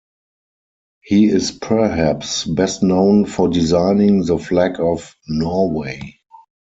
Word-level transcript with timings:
He 1.03 1.25
is 1.27 1.51
perhaps 1.51 2.43
best 2.45 2.81
known 2.81 3.27
for 3.27 3.47
designing 3.49 4.25
the 4.25 4.39
flag 4.39 4.79
of 4.79 5.15
Norway. 5.27 6.17